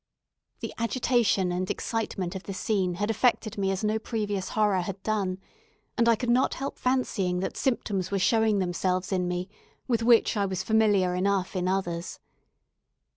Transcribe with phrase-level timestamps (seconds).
[0.61, 4.99] The agitation and excitement of this scene had affected me as no previous horror had
[5.03, 5.37] done,
[5.95, 9.47] and I could not help fancying that symptoms were showing themselves in me
[9.87, 12.19] with which I was familiar enough in others.